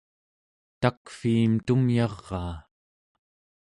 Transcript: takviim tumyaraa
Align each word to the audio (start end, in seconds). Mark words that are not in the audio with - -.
takviim 0.81 1.51
tumyaraa 1.65 2.53